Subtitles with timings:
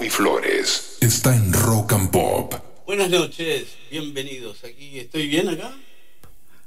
[0.00, 2.54] Bobby Flores está en Rock and Pop.
[2.86, 4.64] Buenas noches, bienvenidos.
[4.64, 5.76] Aquí estoy bien acá.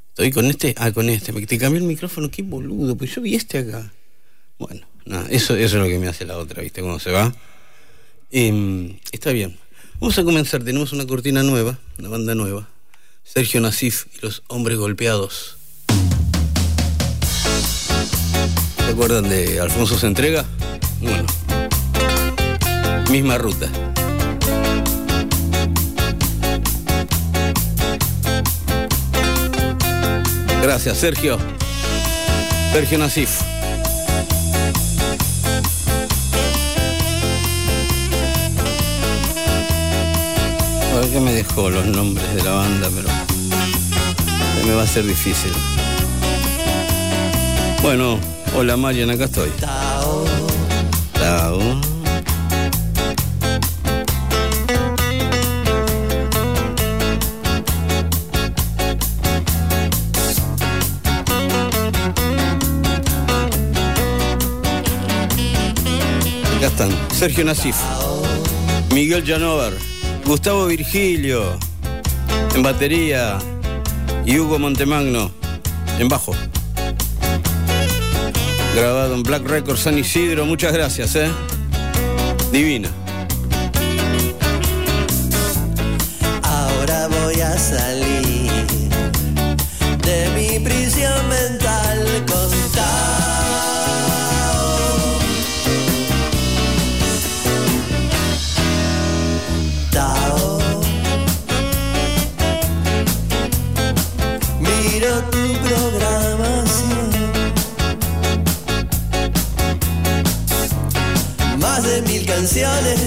[0.09, 1.31] Estoy con este, ah, con este.
[1.31, 3.91] Me te cambié el micrófono, qué boludo, pues yo vi este acá.
[4.59, 6.81] Bueno, nada, eso, eso es lo que me hace la otra, ¿viste?
[6.81, 7.33] Cómo se va.
[8.29, 9.57] Em, está bien.
[9.99, 10.63] Vamos a comenzar.
[10.63, 12.69] Tenemos una cortina nueva, una banda nueva.
[13.23, 15.57] Sergio Nasif y los hombres golpeados.
[18.77, 20.45] ¿Se acuerdan de Alfonso se entrega?
[21.01, 21.25] Bueno,
[23.13, 23.67] misma ruta.
[30.63, 31.37] Gracias, Sergio.
[32.71, 33.29] Sergio Nasif.
[40.91, 43.09] A ver qué me dejó los nombres de la banda, pero
[44.65, 45.51] me va a ser difícil.
[47.83, 48.17] Bueno,
[48.55, 49.49] hola Marian, acá estoy.
[49.59, 50.25] Tao.
[51.13, 51.92] Tao.
[67.13, 67.75] Sergio Nasif.
[68.91, 69.73] Miguel Janover.
[70.25, 71.57] Gustavo Virgilio.
[72.55, 73.37] En batería.
[74.25, 75.31] Y Hugo Montemagno.
[75.99, 76.33] En bajo.
[78.75, 80.45] Grabado en Black Records San Isidro.
[80.45, 81.29] Muchas gracias, ¿eh?
[82.51, 82.89] Divina.
[112.53, 113.02] Canciones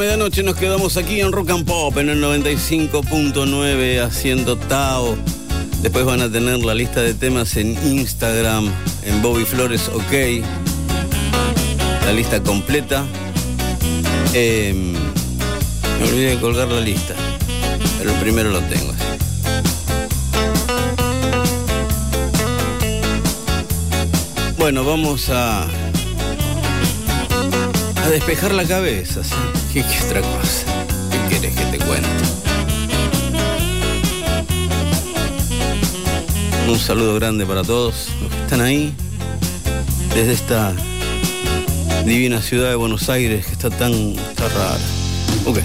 [0.00, 5.14] medianoche nos quedamos aquí en Rock and Pop en el 95.9 haciendo Tao.
[5.82, 8.72] Después van a tener la lista de temas en Instagram,
[9.02, 10.42] en Bobby Flores OK.
[12.06, 13.04] La lista completa.
[14.32, 17.14] Eh, me olvidé de colgar la lista,
[17.98, 18.94] pero primero lo tengo.
[24.56, 25.68] Bueno, vamos a
[28.02, 29.20] a despejar la cabeza.
[29.72, 30.64] ¿Qué, qué otra cosa?
[31.12, 32.08] ¿Qué quieres que te cuente?
[36.68, 38.92] Un saludo grande para todos los que están ahí,
[40.12, 40.74] desde esta
[42.04, 44.78] divina ciudad de Buenos Aires que está tan está rara.
[45.46, 45.60] Ok.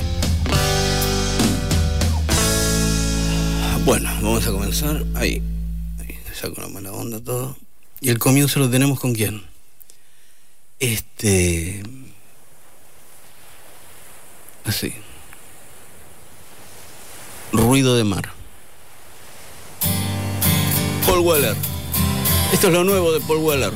[3.86, 5.04] Bueno, vamos a comenzar.
[5.16, 5.42] Ahí.
[6.00, 7.58] Ahí, saco una mala onda todo.
[8.02, 9.42] Y el comienzo lo tenemos con quién?
[10.80, 11.82] Este.
[14.66, 14.94] Así.
[17.52, 18.32] Ruido de mar.
[21.06, 21.56] Paul Weller.
[22.52, 23.74] Esto es lo nuevo de Paul Weller.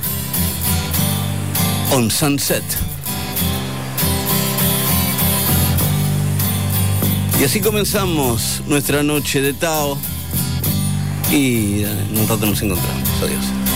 [1.91, 2.63] On Sunset.
[7.39, 9.97] Y así comenzamos nuestra noche de Tao.
[11.31, 13.09] Y en un rato nos encontramos.
[13.23, 13.68] Adiós.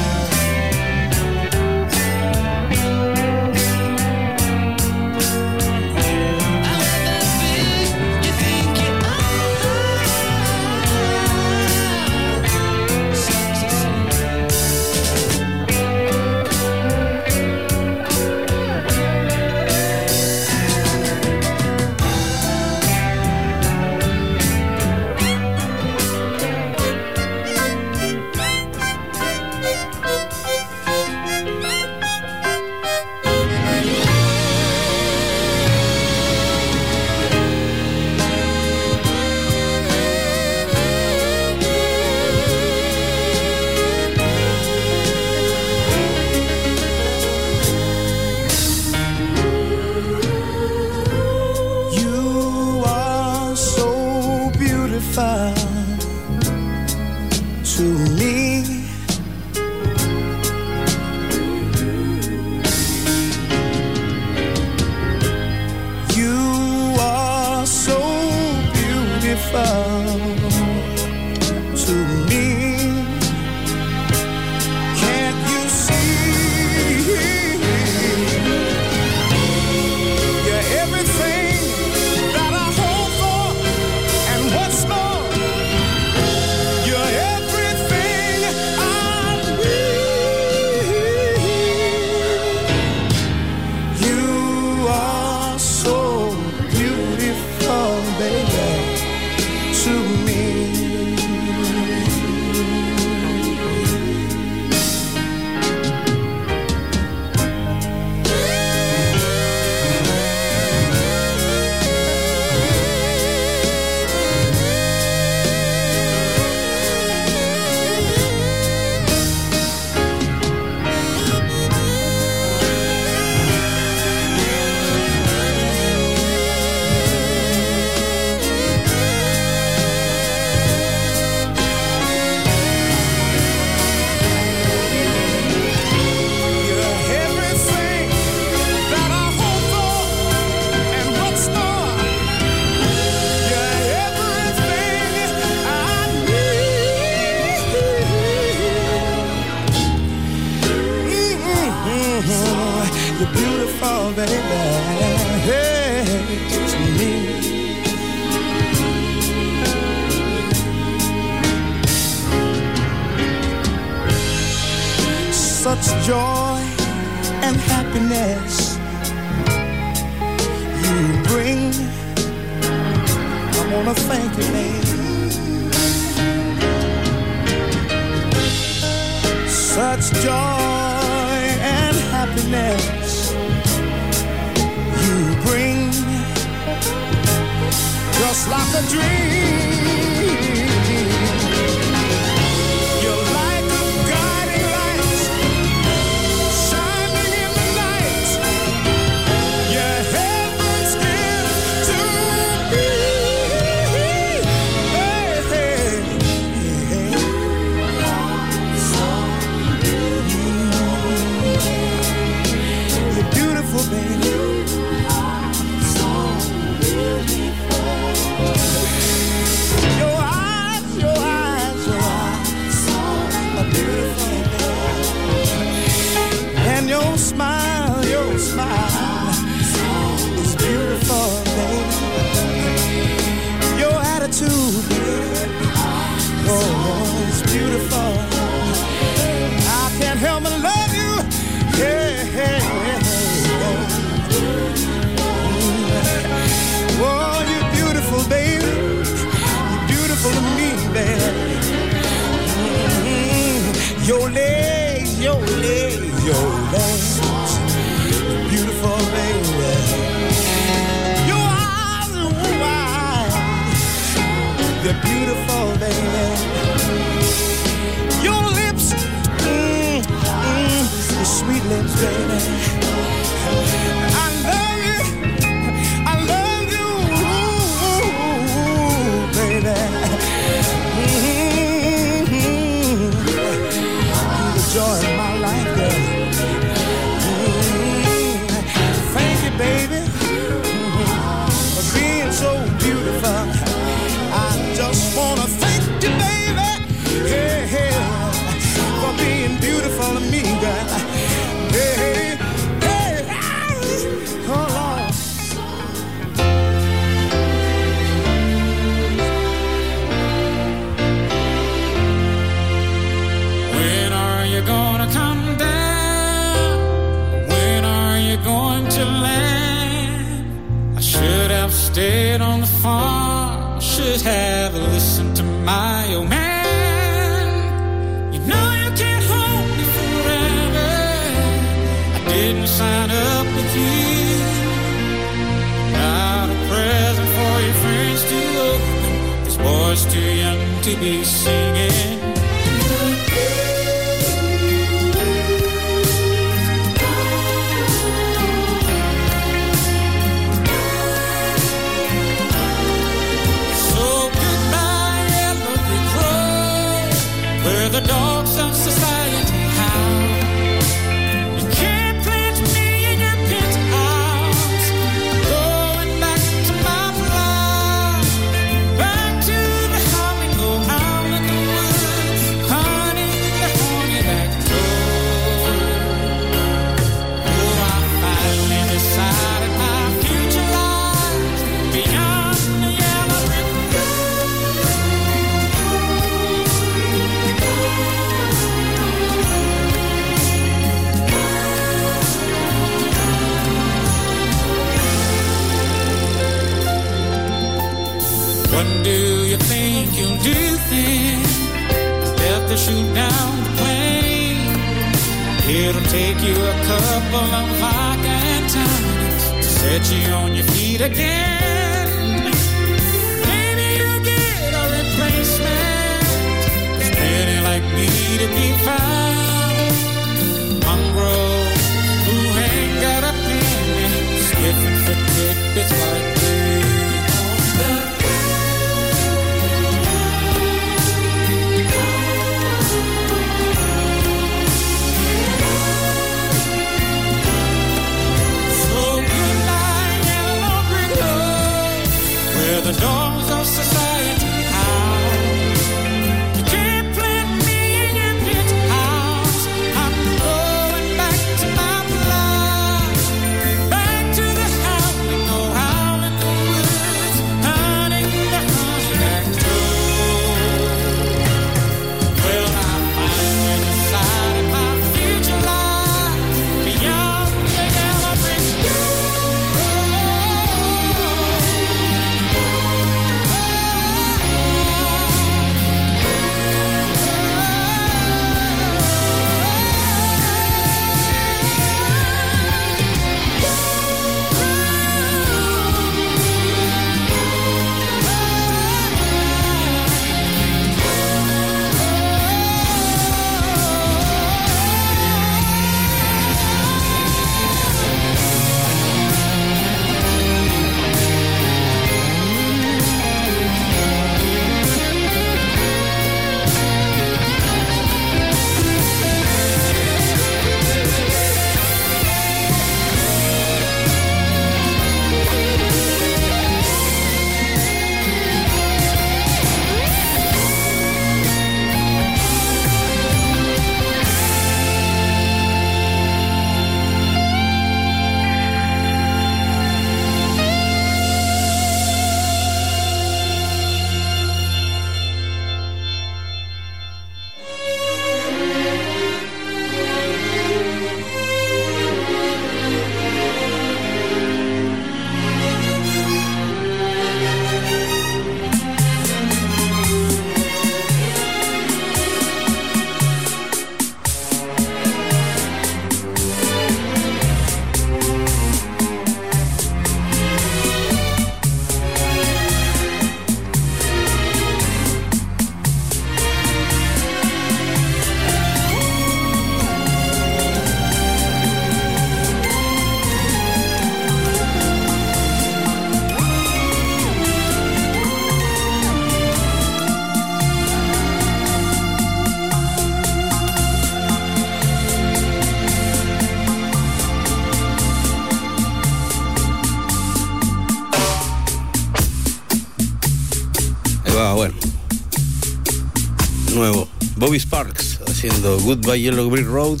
[598.64, 600.00] Goodbye Yellow Brick Road.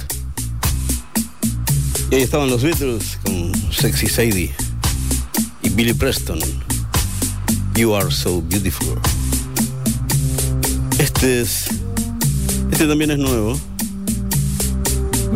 [2.10, 4.54] Y ahí estaban los Beatles con Sexy Sadie
[5.62, 6.40] y Billy Preston.
[7.76, 8.98] You are so beautiful.
[10.98, 11.66] Este es.
[12.72, 13.60] Este también es nuevo.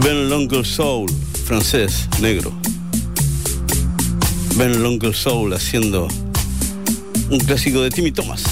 [0.02, 1.10] Ben L'Oncle Soul,
[1.44, 2.50] francés, negro.
[4.56, 6.08] Ben L'Oncle Soul haciendo
[7.30, 8.42] un clásico de Timmy Thomas.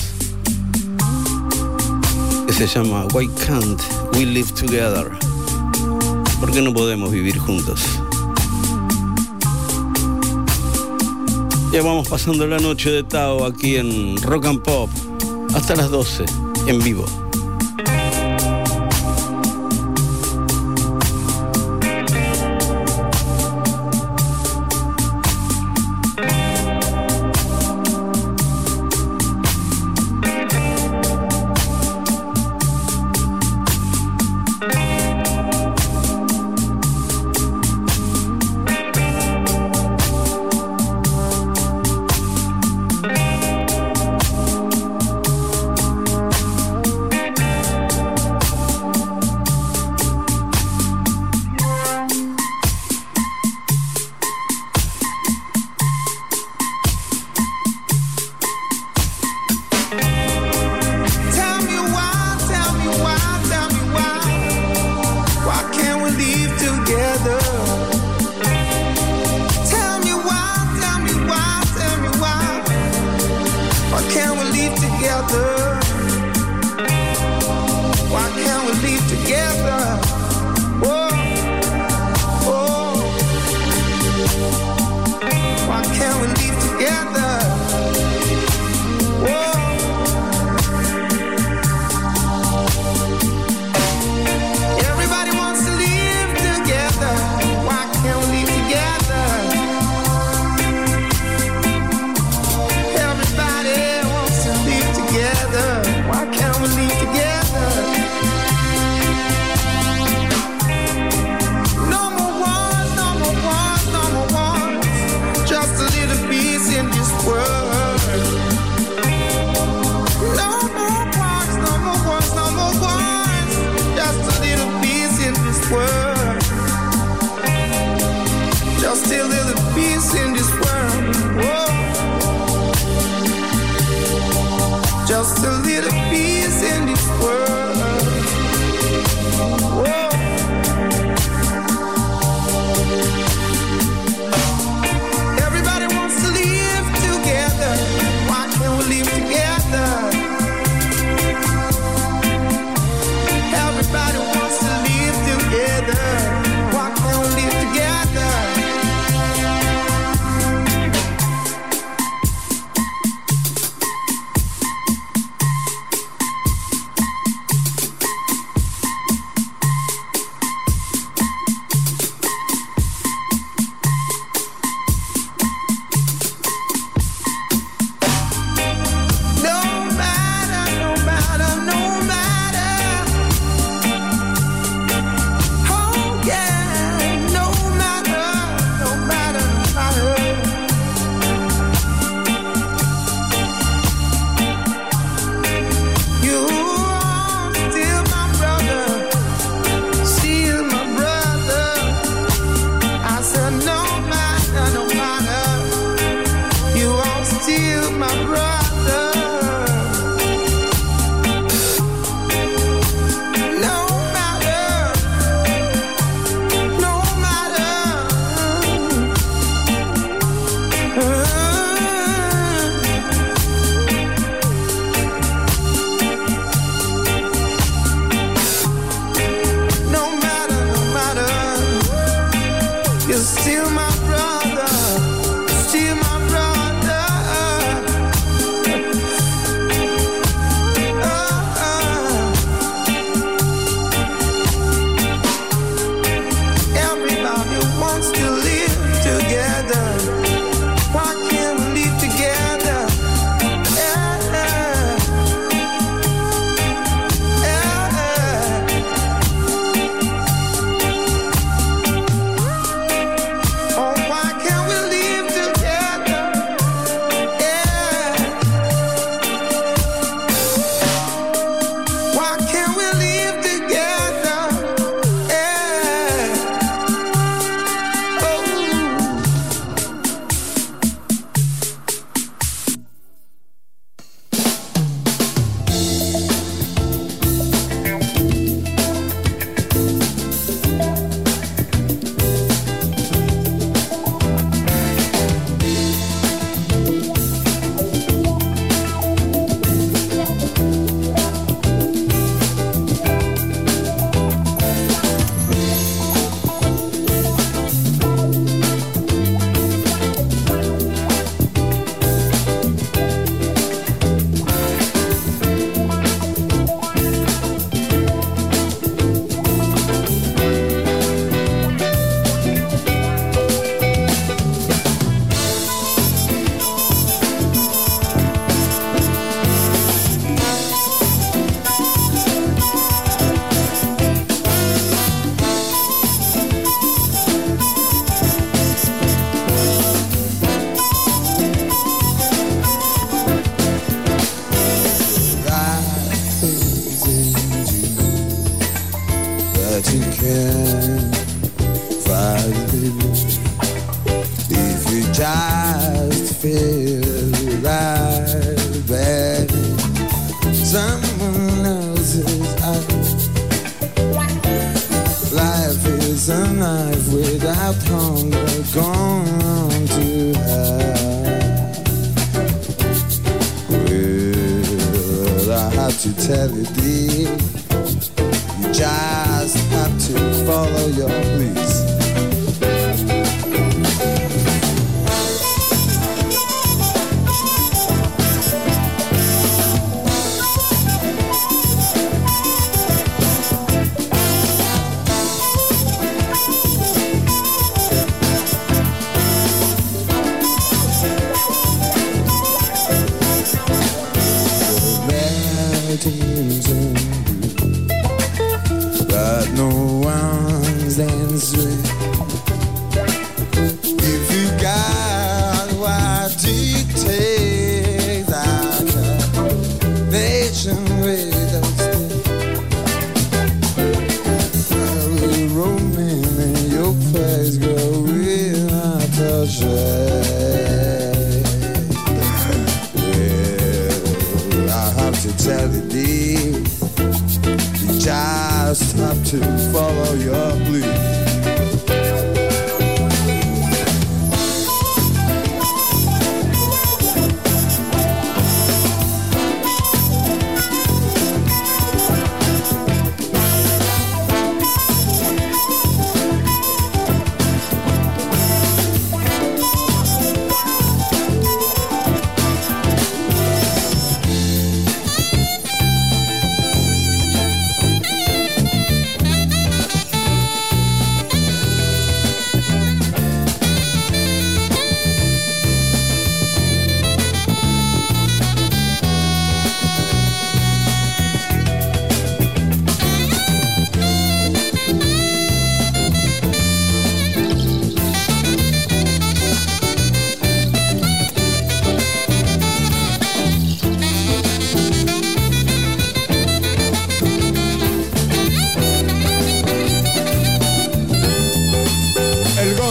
[2.46, 5.10] Que se llama Why Can't We Live Together?
[6.40, 7.82] ¿Por qué no podemos vivir juntos?
[11.70, 14.88] Ya vamos pasando la noche de Tao aquí en Rock and Pop
[15.54, 16.24] hasta las 12
[16.66, 17.25] en vivo.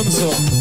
[0.05, 0.54] El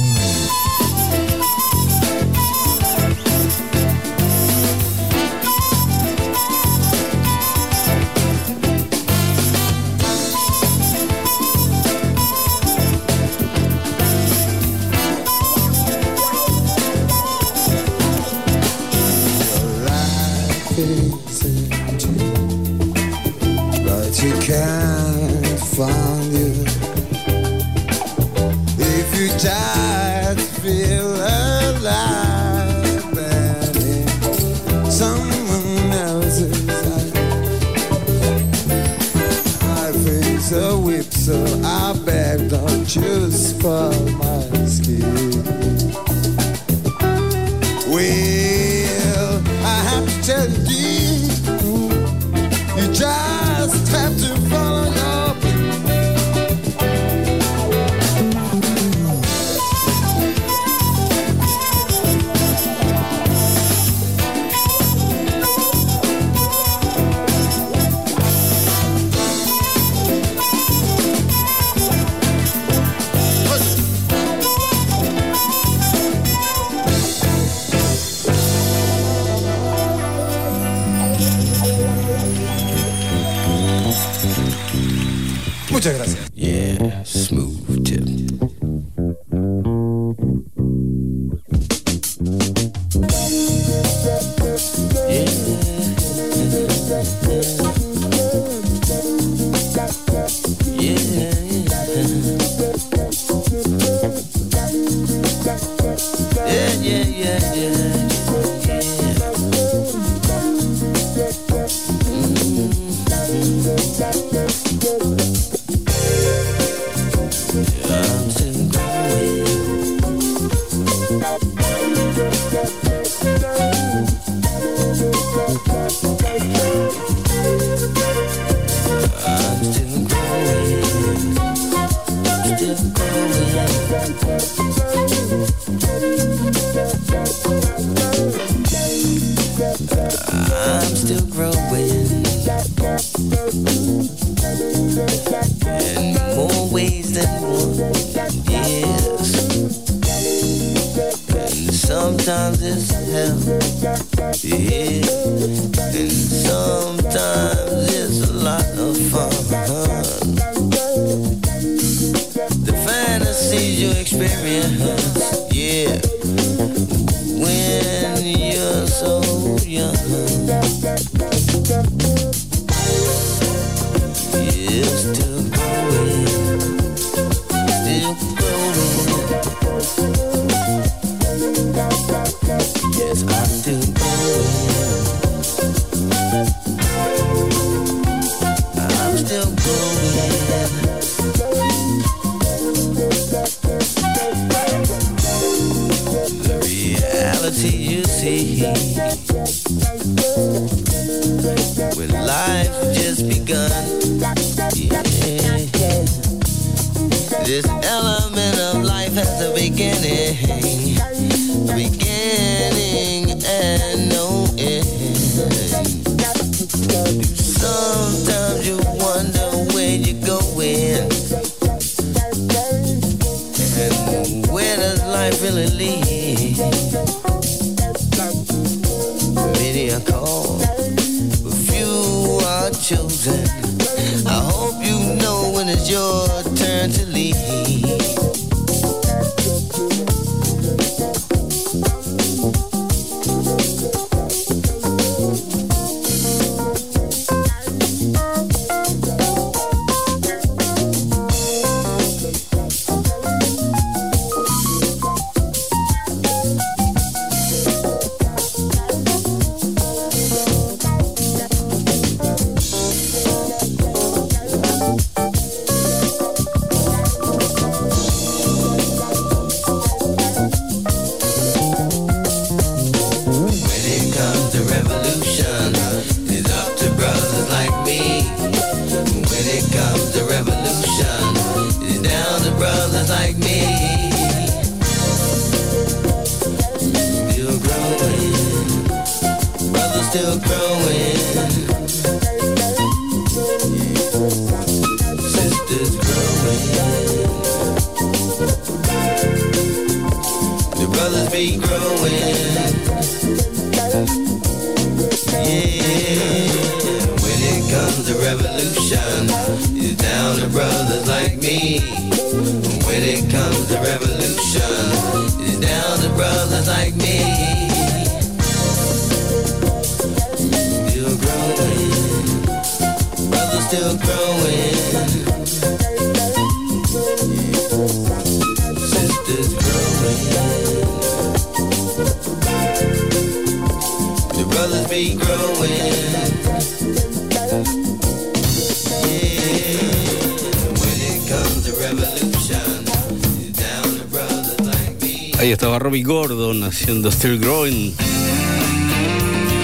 [346.85, 347.95] haciendo Still Growing,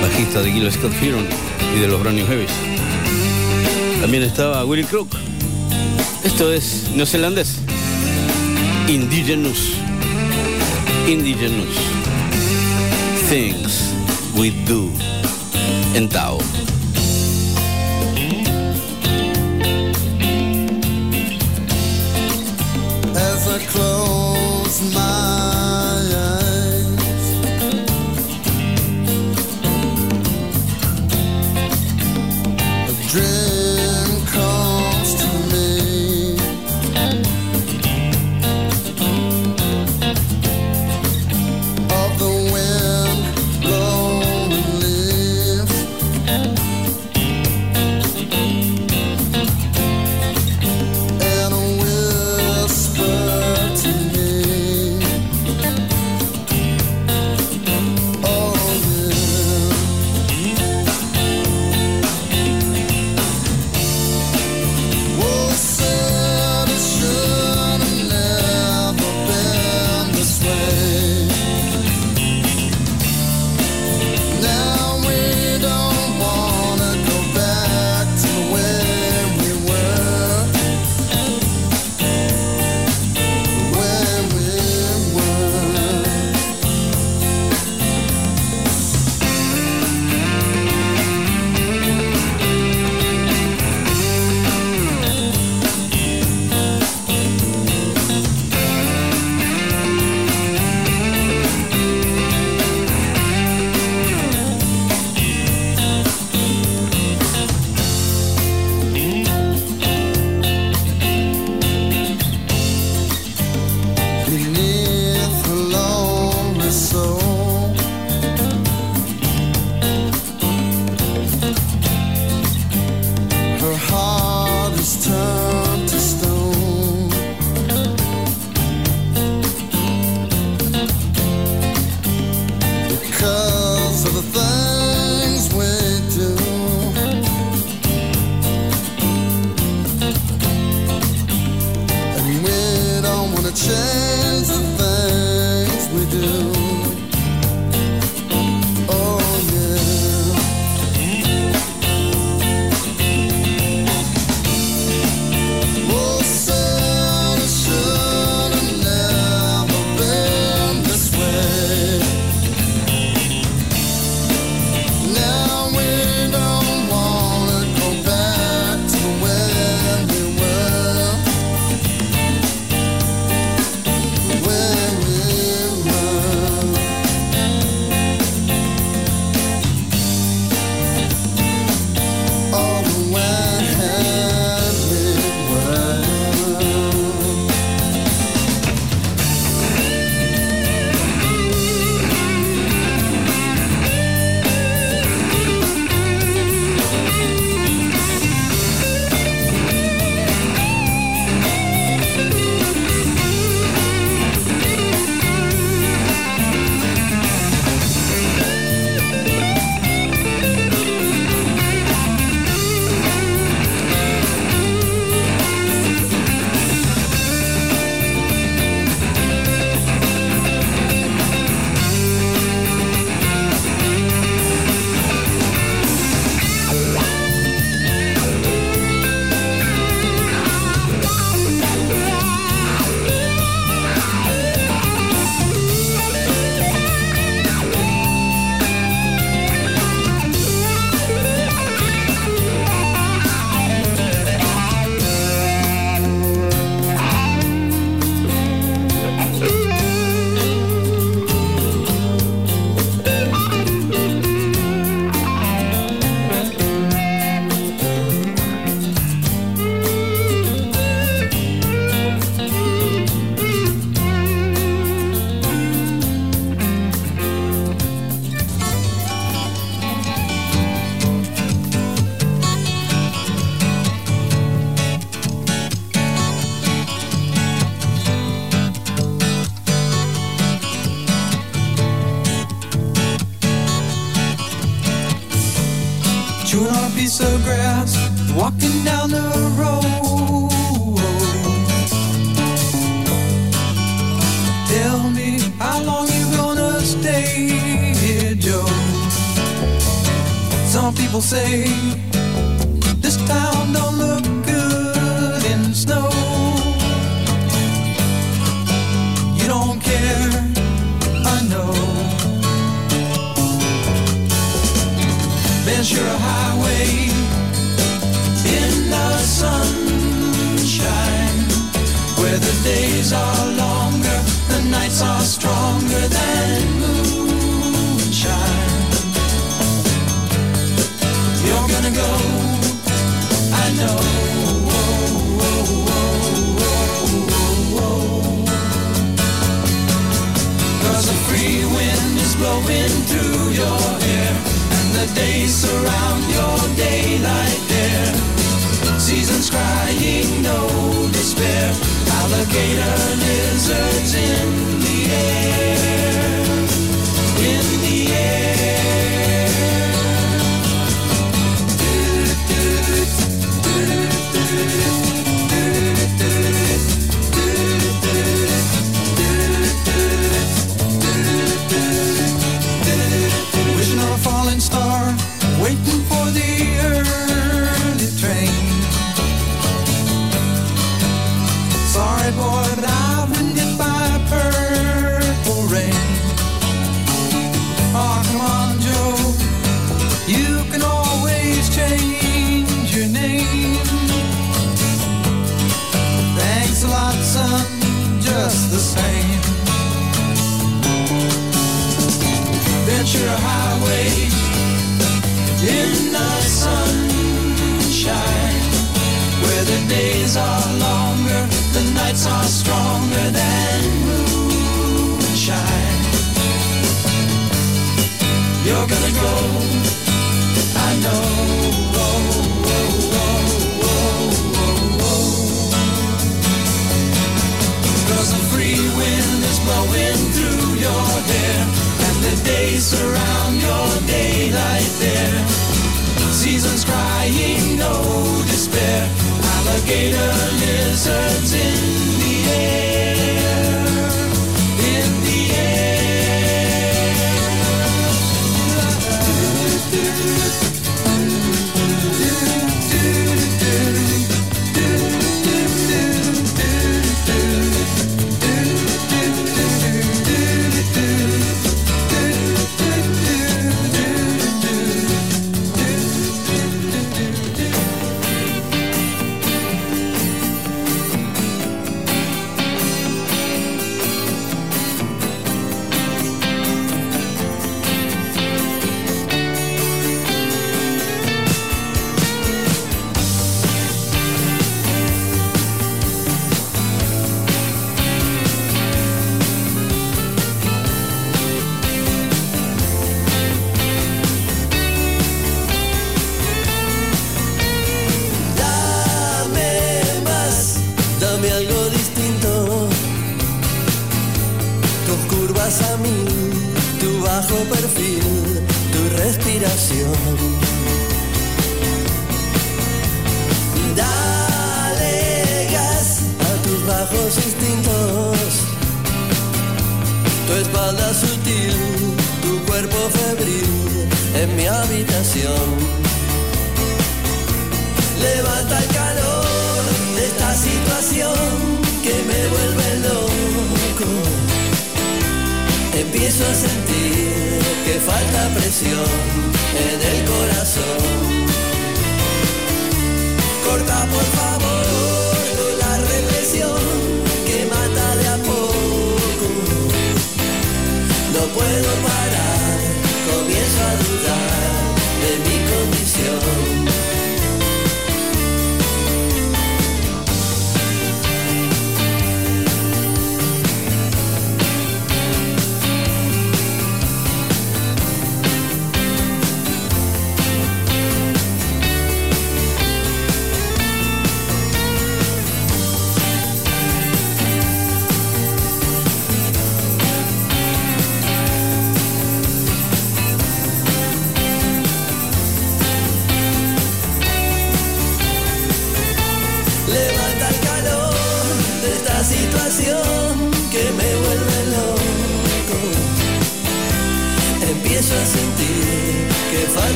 [0.00, 1.26] bajista de Gil Scott Heron
[1.76, 2.50] y de los Brownie Heavies.
[4.00, 5.14] También estaba Willie Crook.
[6.24, 7.56] Esto es neozelandés.
[8.88, 9.74] Indigenous.
[11.06, 11.76] Indigenous.
[13.28, 13.92] Things
[14.34, 14.90] we do
[15.94, 16.38] en Tao.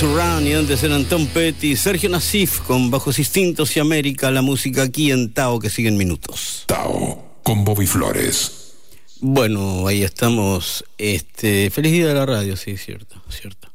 [0.00, 4.82] Mediterráneo, y antes eran Tom Petty, Sergio Nasif con Bajos Instintos y América, la música
[4.82, 6.62] aquí en Tao que siguen minutos.
[6.66, 8.74] Tao con Bobby Flores.
[9.20, 10.84] Bueno, ahí estamos.
[10.98, 13.72] Este, feliz día de la radio, sí, cierto, cierto.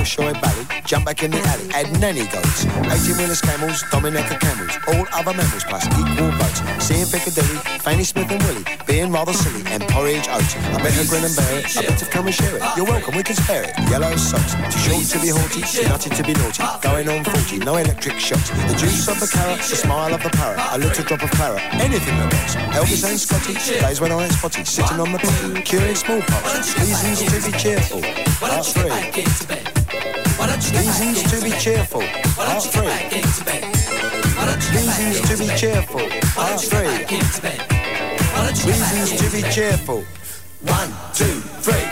[0.04, 2.68] Bolshoi Bally, jump back in the alley, add nanny goats.
[2.68, 6.60] 18 wheelers camels, Dominica camels, all other mammals plus equal votes.
[6.84, 10.60] Seeing Piccadilly, Fanny Smith and Willie, being rather silly, and porridge oats.
[10.60, 12.64] I better grin and bear it, I better come and share it.
[12.76, 13.72] You're welcome, we can spare it.
[13.88, 16.64] Yellow socks, too short to be haughty, too nutty to be naughty.
[16.84, 18.52] Going on 40, no electric shocks.
[18.52, 21.64] The juice of the carrot, the smile of the parrot, a little drop of claret,
[21.80, 22.56] anything that works.
[22.76, 26.76] Elvis and Scotty, days when I ain't spotty, sitting on the potty, curing smallpox.
[26.76, 28.02] Reasons to be cheerful.
[28.44, 29.73] Part three.
[30.72, 32.02] Reasons to be cheerful.
[32.36, 32.88] Part three.
[34.72, 36.00] Reasons to be cheerful.
[36.36, 37.06] Part three.
[38.72, 40.04] Reasons to be cheerful.
[40.62, 41.88] One, two, three.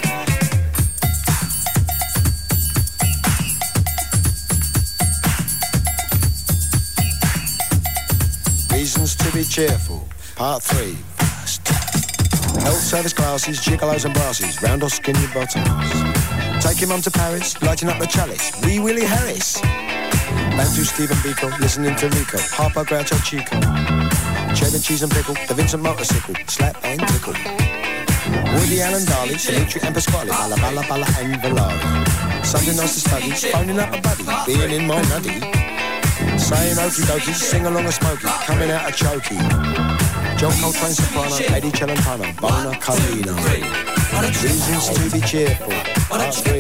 [8.76, 10.08] Reasons to be cheerful.
[10.36, 10.98] Part three.
[12.62, 16.51] Health service classes, gigolos and brasses, round or skinny bottoms.
[16.62, 18.52] Taking mum to Paris, lighting up the chalice.
[18.64, 19.60] Wee Willie Harris.
[19.62, 22.38] Bantu Stephen Biko, listening to Rico.
[22.54, 23.58] Harper Groucho Chico.
[24.54, 26.36] Cheddar cheese and pickle, the Vincent motorcycle.
[26.48, 27.34] Slap and tickle.
[28.54, 30.30] Woody Allen Darley, Dimitri and Pasquale.
[30.30, 32.46] Balla Balla Balla and Valari.
[32.46, 34.24] Sunday nights to study, phoning up a buddy.
[34.46, 35.42] Being in my nutty.
[36.38, 38.28] Saying okie dokie, sing along a smoky.
[38.46, 39.38] Coming out a chokey.
[40.38, 43.34] John Coltrane soprano, Eddie Celentano, Bona Carlino.
[44.44, 46.01] Reasons to be cheerful.
[46.12, 46.60] Part three.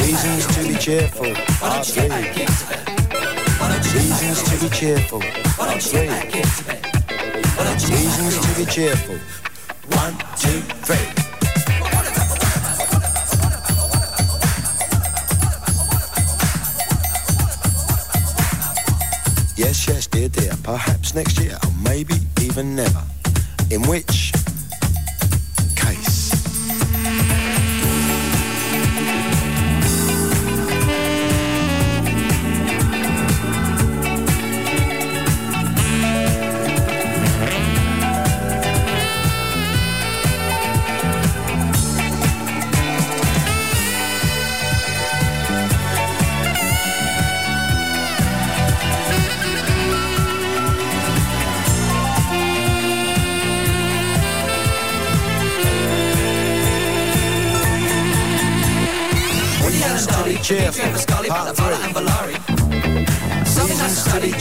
[0.00, 1.34] Reasons to be cheerful.
[1.58, 2.08] Part three.
[3.92, 5.20] Reasons to be cheerful.
[5.56, 6.08] Part three.
[7.90, 9.18] Reasons to be cheerful.
[9.96, 11.08] One, two, three.
[19.56, 20.52] Yes, yes, dear, dear.
[20.62, 23.02] Perhaps next year, or maybe even never.
[23.72, 24.32] In which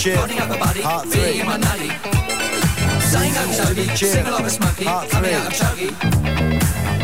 [0.05, 0.17] cheer.
[0.85, 1.41] Up three.
[1.41, 1.89] My nutty.
[3.09, 3.49] Saying I'm
[3.97, 5.33] Sing along with Smokey, coming three.
[5.33, 5.89] out of Chuggy.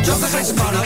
[0.04, 0.82] Drop face of Bono,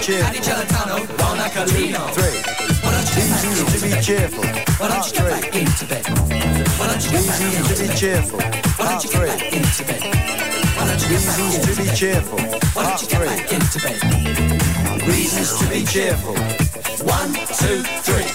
[2.80, 4.02] Why don't you get back into bed?
[4.02, 4.44] cheerful.
[4.78, 6.04] Why don't you get back into bed?
[6.78, 8.40] Why don't you get back into cheerful.
[8.40, 10.00] Why don't you get back into bed?
[11.64, 12.40] To be cheerful.
[12.72, 13.98] Why don't you get back into bed?
[15.06, 16.34] Reasons to be cheerful.
[17.04, 18.25] One, two, three.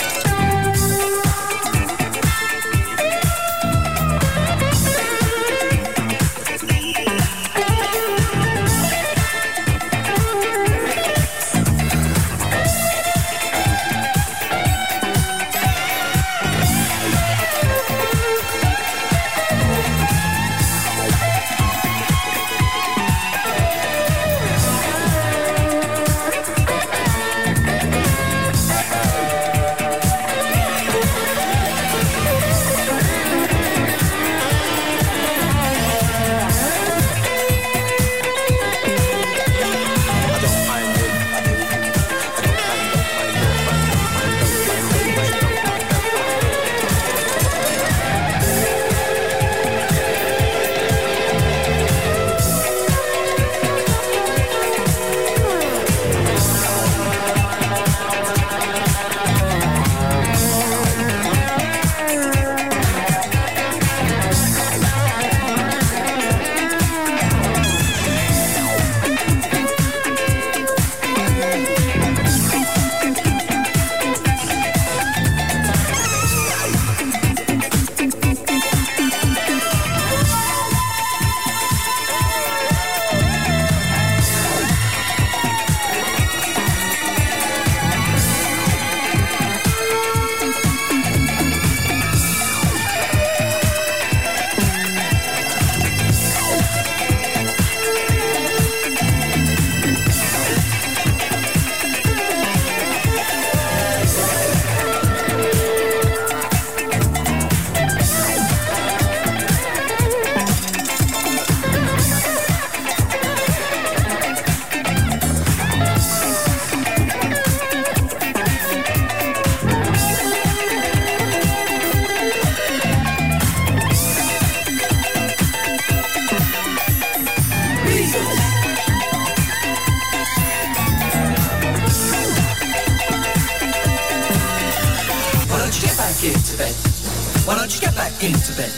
[136.70, 138.70] Why don't you get back into bed?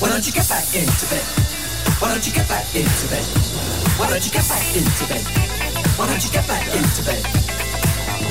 [0.00, 1.24] Why don't you get back into bed?
[1.96, 3.24] Why don't you get back into bed?
[3.96, 5.24] Why don't you get back into bed?
[5.96, 7.24] Why don't you get back into bed?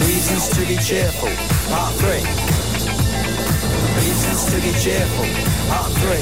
[0.06, 1.34] Reasons to be cheerful,
[1.74, 2.22] part three.
[4.06, 5.30] Reasons to be cheerful,
[5.66, 6.22] part three.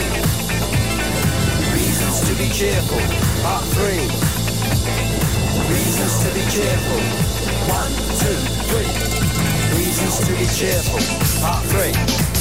[1.76, 3.04] Reasons to be cheerful,
[3.44, 4.08] part three.
[5.68, 7.02] Reasons to be cheerful,
[7.68, 7.92] one,
[8.24, 8.40] two,
[8.72, 8.88] three.
[9.76, 11.04] Reasons to be cheerful,
[11.44, 12.33] part three.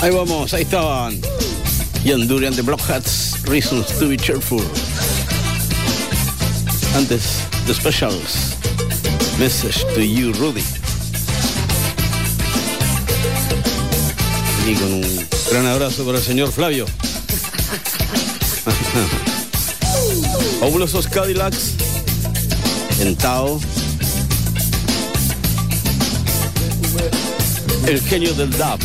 [0.00, 1.20] Ahí vamos, ahí estaban.
[2.04, 4.62] Ian Duran de Block Hats, Reasons to be Cheerful.
[6.94, 8.56] Antes, The Specials,
[9.38, 10.62] Message to You, Rudy.
[14.66, 16.86] Y con un gran abrazo para el señor Flavio.
[20.60, 21.74] Fabulosos Cadillacs
[23.00, 23.60] en Tao.
[27.86, 28.80] El genio del dub.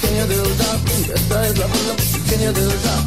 [0.00, 0.80] genio del rap,
[1.14, 1.96] esta es la banda
[2.28, 2.99] genio del rap.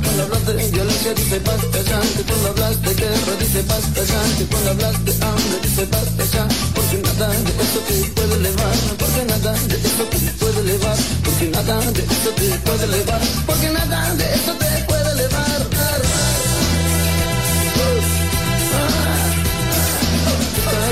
[0.43, 4.71] Cuando hablas de violencia dice basta ya, cuando hablas de guerra dice basta ya, cuando
[4.71, 9.53] hablas de hambre dice basta ya, porque nada de esto te puede elevar, porque nada
[9.53, 14.33] de esto te puede elevar, porque nada de esto te puede elevar, porque nada de
[14.33, 16.32] esto te puede elevar.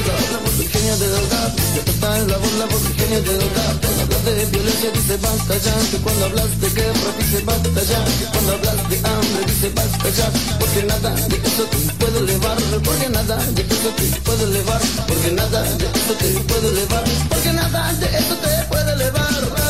[0.01, 3.85] La voz del genio del rap, esta es la voz, la voz del del rap.
[3.85, 8.03] Cuando hablas de violencia dice basta ya, que cuando hablas de guerra dice basta ya,
[8.05, 12.57] que cuando hablas de hambre dice basta ya, porque nada de esto te puede elevar,
[12.83, 17.53] porque nada de esto te puede elevar, porque nada de esto te puede elevar, porque
[17.53, 19.60] nada de esto te puede elevar.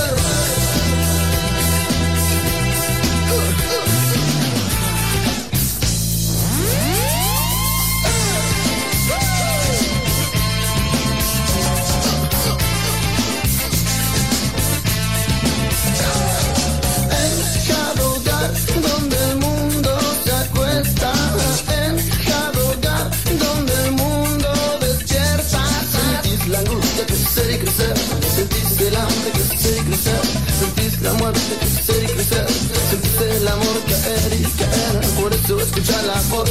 [35.52, 36.50] Eso escucha la voz,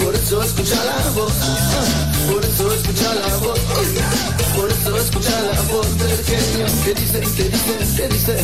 [0.00, 1.32] por eso escucha la voz,
[2.30, 3.58] por eso escucha la voz,
[4.54, 8.36] por eso escucha la voz del genio que dice, que dice, que dice.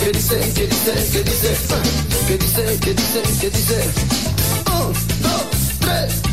[0.00, 0.52] ¿Qué dice?
[0.54, 0.92] ¿Qué dice?
[1.12, 1.56] ¿Qué dice?
[2.26, 2.78] ¿Qué dice?
[2.80, 3.22] ¿Qué dice?
[3.40, 3.90] ¿Qué dice?
[4.66, 4.92] Un,
[5.22, 5.44] dos,
[5.80, 6.25] tres,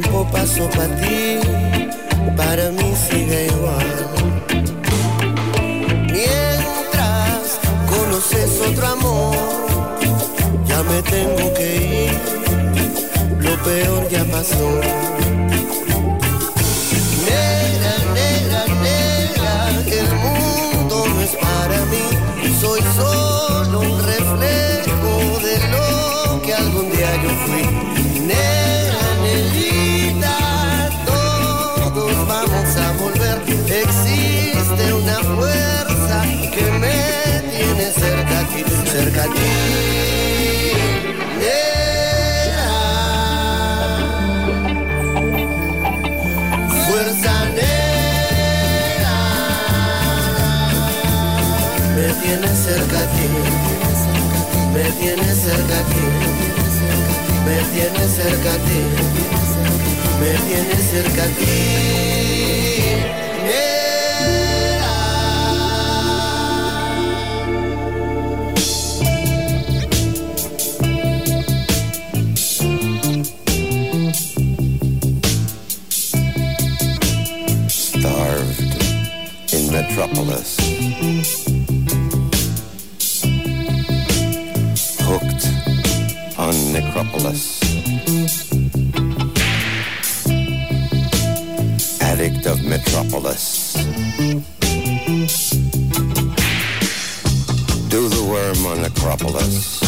[0.00, 1.38] tiempo pasó para ti,
[2.36, 3.86] para mí sigue igual.
[6.12, 7.58] Mientras
[7.88, 9.36] conoces otro amor,
[10.66, 12.12] ya me tengo que ir,
[13.40, 14.68] lo peor ya pasó.
[17.28, 19.54] Negra, negra, negra,
[19.86, 22.04] el mundo no es para mí,
[22.60, 27.89] soy solo un reflejo de lo que algún día yo fui.
[46.86, 49.18] fuerza neta
[51.94, 53.28] me tiene cerca ti.
[54.72, 56.04] Me tiene cerca ti.
[57.44, 58.80] Me tiene cerca ti.
[60.20, 62.79] Me tiene cerca ti.
[85.00, 85.46] Hooked
[86.38, 87.58] on necropolis.
[92.02, 93.72] Addict of metropolis.
[97.88, 99.80] Do the worm on necropolis.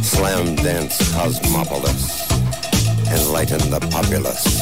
[0.00, 2.30] Slam dance cosmopolis.
[3.10, 4.55] Enlighten the populace.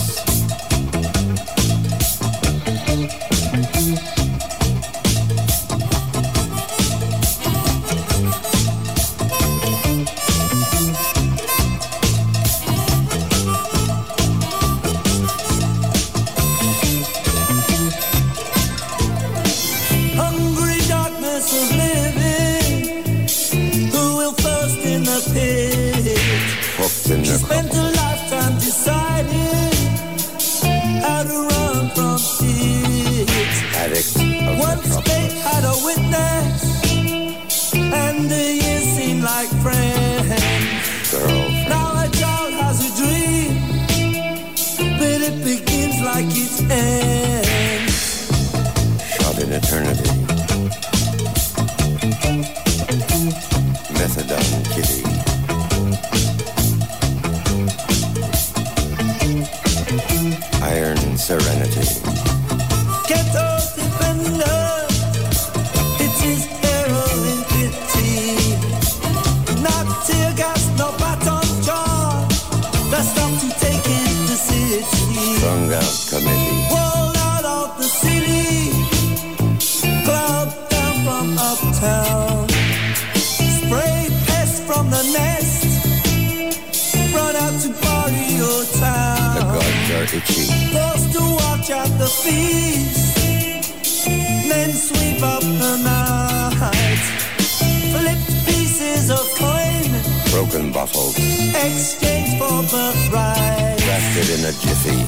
[100.54, 101.16] broken bottles.
[101.16, 103.78] Exchange for birthright.
[103.78, 104.98] Crafted in a jiffy.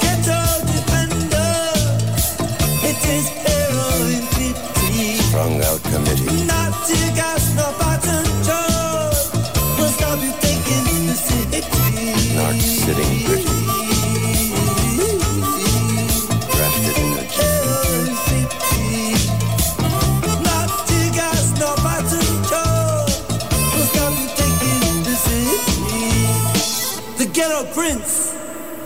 [0.00, 1.54] Ghetto defender.
[2.88, 5.16] It is heroin fifty.
[5.28, 6.46] Strung out committee.
[6.46, 9.10] Not to gas, no button joe.
[9.78, 11.62] Will stop you taking in the city.
[12.36, 13.31] Not sitting.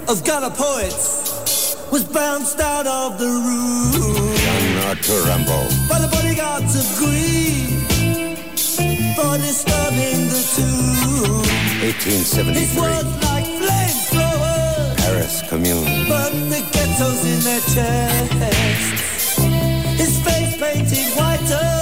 [0.09, 4.37] of Ghana poets was bounced out of the room.
[4.37, 4.95] Ghana
[5.89, 7.87] By the bodyguards of greed
[9.17, 11.43] for disturbing the tomb.
[11.83, 12.55] 1873.
[12.55, 14.97] His words like flamethrowers.
[14.99, 16.09] Paris Commune.
[16.09, 19.39] Burn the ghettos in their chest.
[19.99, 21.73] His face painted whiter.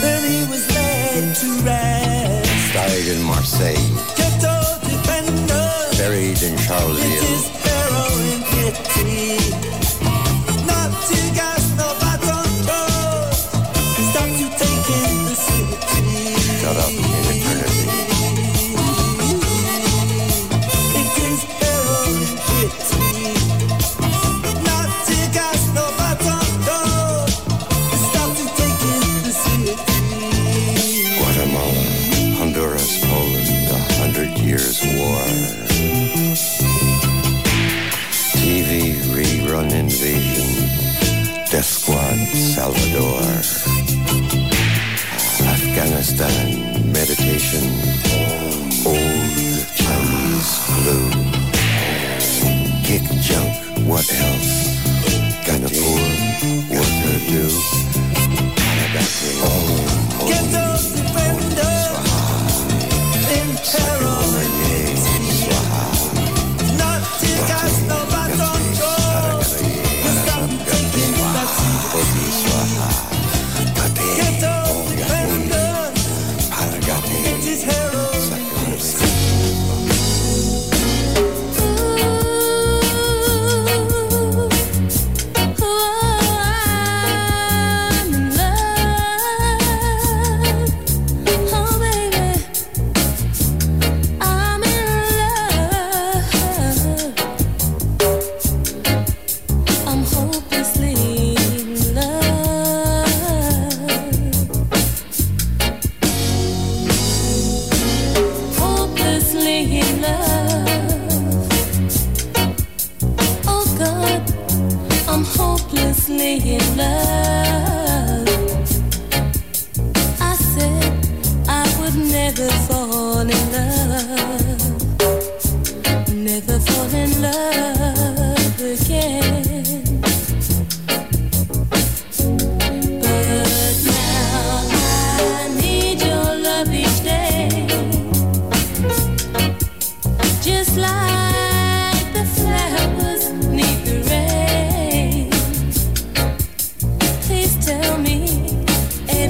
[0.00, 2.74] Then he was led to rest.
[2.74, 4.15] Died in Marseille
[6.06, 7.46] buried in Charleville.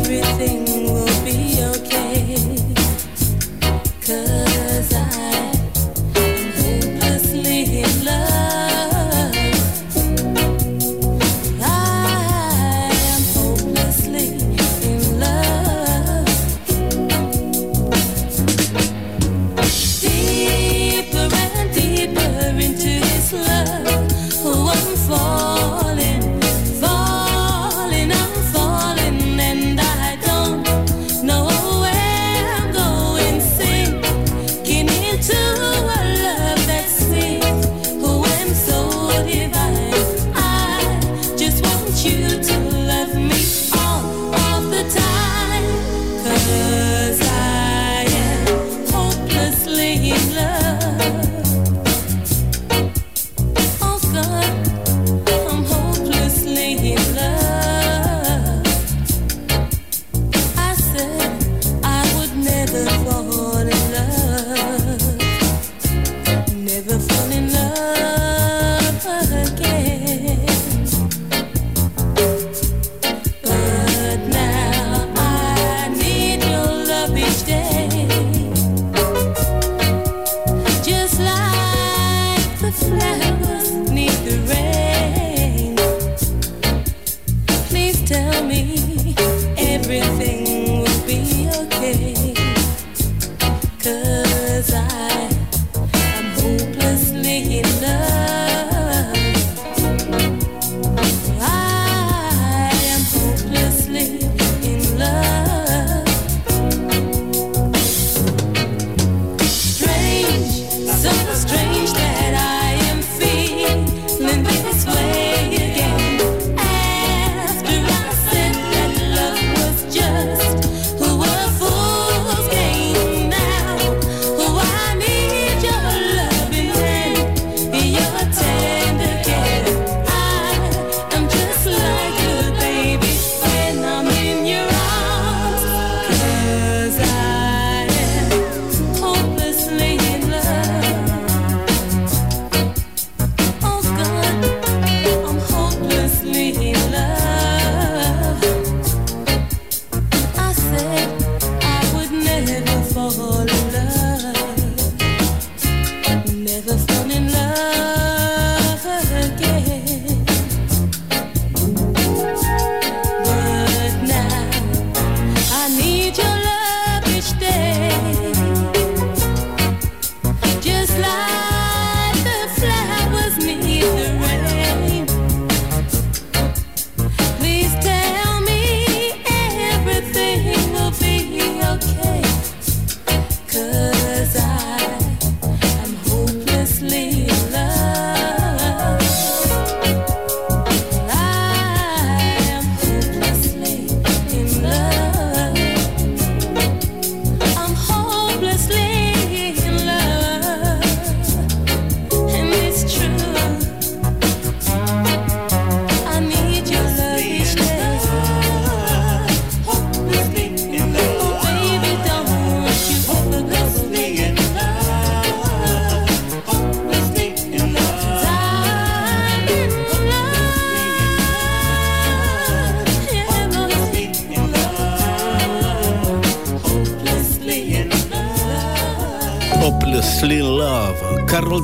[0.09, 0.76] everything.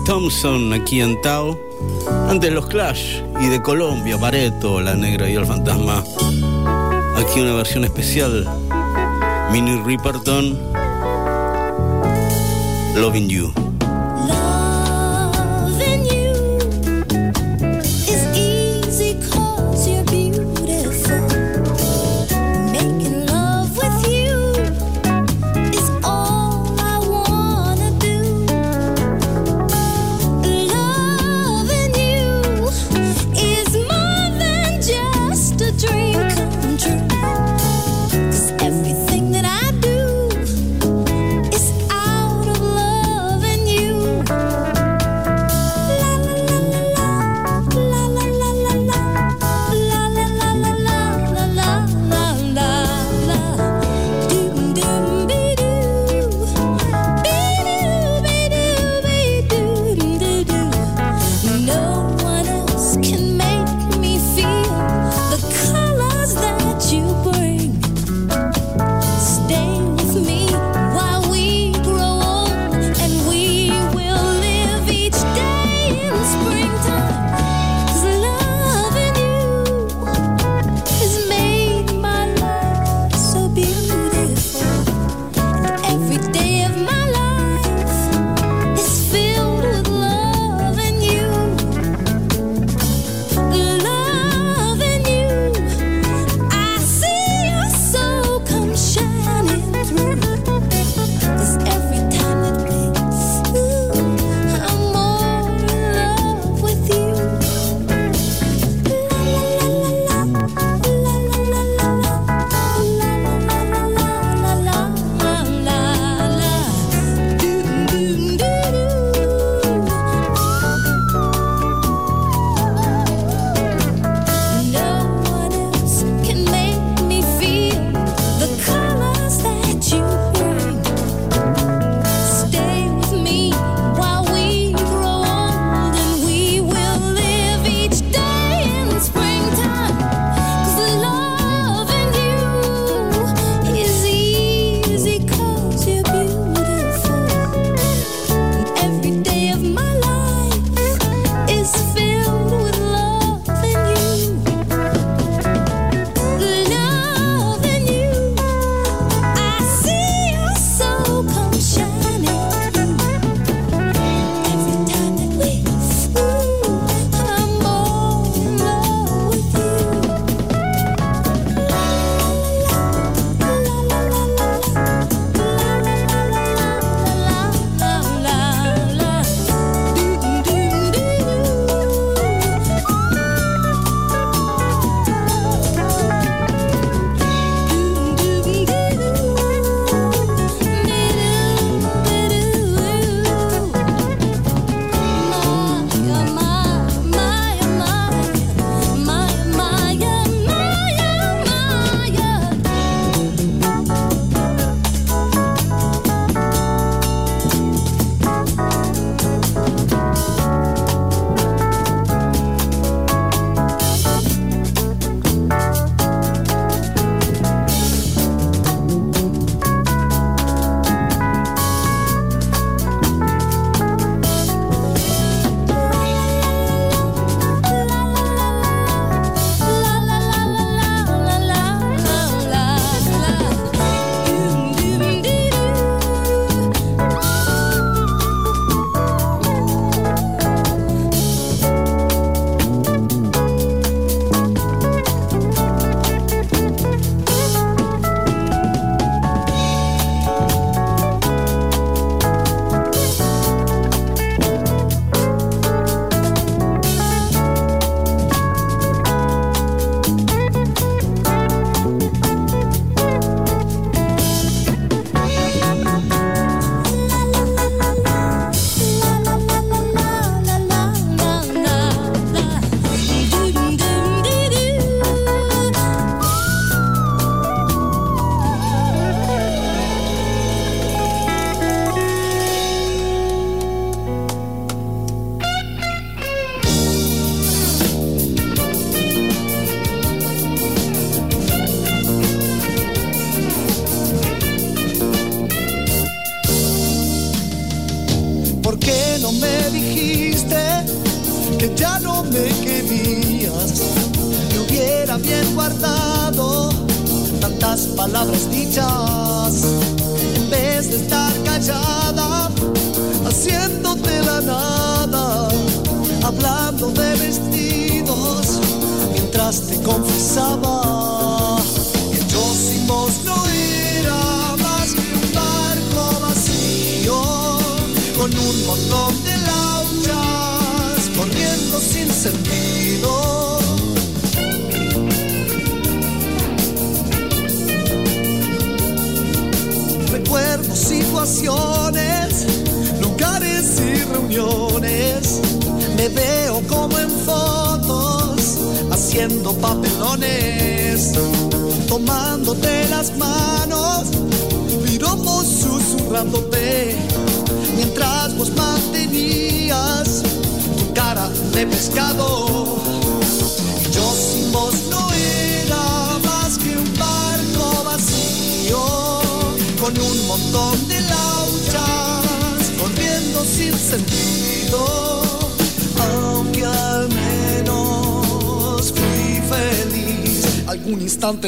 [0.05, 1.59] Thompson aquí en Tao.
[2.29, 6.03] Antes los Clash y de Colombia, Pareto, La Negra y el Fantasma.
[7.17, 8.49] Aquí una versión especial.
[9.51, 10.59] Minnie Riperton.
[12.97, 13.62] Loving You.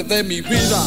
[0.09, 0.83] de mi vida.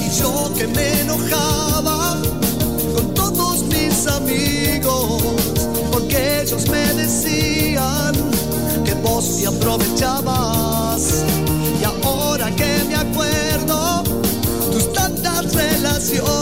[0.00, 2.20] Y yo que me enojaba
[2.94, 5.22] con todos mis amigos,
[5.92, 8.14] porque ellos me decían
[8.84, 11.24] que vos te aprovechabas.
[11.80, 14.02] Y ahora que me acuerdo,
[14.72, 16.39] tus tantas relaciones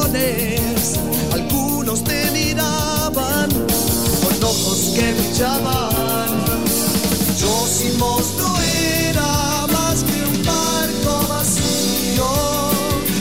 [5.39, 5.47] Yo
[7.69, 8.33] sin vos
[9.07, 12.27] era más que un barco vacío,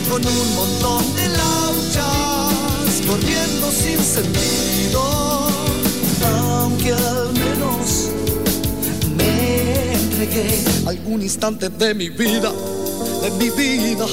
[0.10, 5.48] con un montón de lauchas corriendo sin sentido.
[6.26, 8.10] Aunque al menos
[9.16, 12.52] me entregué algún instante de mi vida,
[13.22, 14.08] de mi vida,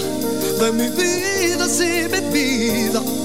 [0.60, 3.23] de mi vida, sí, mi vida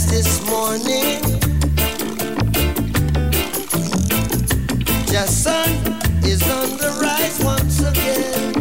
[0.00, 1.20] eyes this morning.
[5.06, 5.70] The sun
[6.24, 8.54] is on the rise once again.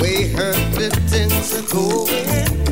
[0.00, 2.63] We heard the things are going.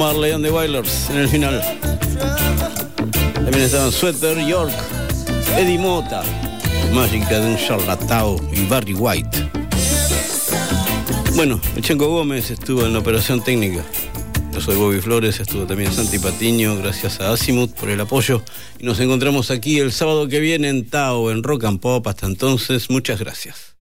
[0.00, 1.60] Marley and the Wailers en el final.
[3.34, 4.72] También estaban Sweater, York,
[5.58, 6.22] Eddie Mota,
[6.94, 9.50] Mágica de un charlatao y Barry White.
[11.34, 13.84] Bueno, Echenco Gómez estuvo en la operación técnica.
[14.54, 18.42] Yo soy Bobby Flores, estuvo también Santi Patiño, gracias a Azimuth por el apoyo.
[18.78, 22.06] Y nos encontramos aquí el sábado que viene en Tao, en Rock and Pop.
[22.06, 23.69] Hasta entonces, muchas gracias.